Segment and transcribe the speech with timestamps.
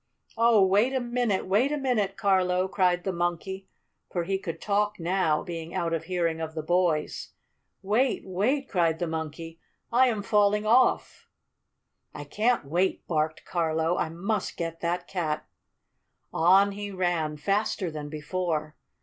[0.35, 1.45] "Oh, wait a minute!
[1.45, 3.67] Wait a minute, Carlo!" cried the Monkey,
[4.09, 7.33] for he could talk now, being out of hearing of the boys.
[7.83, 8.25] "Wait!
[8.25, 9.59] Wait!" cried the Monkey.
[9.91, 11.27] "I am falling off!"
[12.15, 13.95] "I can't wait!" barked Carlo.
[13.95, 15.45] "I must get that cat!"
[16.33, 18.75] On he ran, faster than before.